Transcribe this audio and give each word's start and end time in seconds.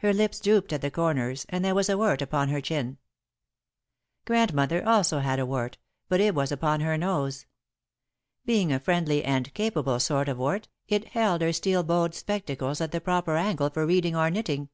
Her 0.00 0.12
lips 0.12 0.38
drooped 0.38 0.74
at 0.74 0.82
the 0.82 0.90
corners 0.90 1.46
and 1.48 1.64
there 1.64 1.74
was 1.74 1.88
a 1.88 1.96
wart 1.96 2.20
upon 2.20 2.50
her 2.50 2.60
chin. 2.60 2.98
Grandmother 4.26 4.86
also 4.86 5.20
had 5.20 5.38
a 5.38 5.46
wart, 5.46 5.78
but 6.10 6.20
it 6.20 6.34
was 6.34 6.52
upon 6.52 6.80
her 6.80 6.98
nose. 6.98 7.46
Being 8.44 8.70
a 8.70 8.78
friendly 8.78 9.24
and 9.24 9.54
capable 9.54 9.98
sort 9.98 10.28
of 10.28 10.36
wart, 10.36 10.68
it 10.88 11.08
held 11.08 11.40
her 11.40 11.54
steel 11.54 11.82
bowed 11.82 12.14
spectacles 12.14 12.82
at 12.82 12.92
the 12.92 13.00
proper 13.00 13.34
angle 13.38 13.70
for 13.70 13.86
reading 13.86 14.14
or 14.14 14.28
knitting. 14.30 14.68